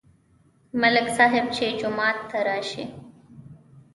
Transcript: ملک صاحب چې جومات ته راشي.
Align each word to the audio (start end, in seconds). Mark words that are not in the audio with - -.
ملک 0.81 1.07
صاحب 1.17 1.45
چې 1.55 1.65
جومات 1.79 2.17
ته 2.29 2.37
راشي. 2.47 2.85